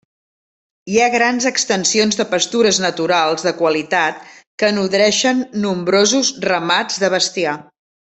[0.91, 4.23] Hi ha grans extensions de pastures naturals de qualitat
[4.63, 7.55] que nodreixen nombrosos ramats de bestiar.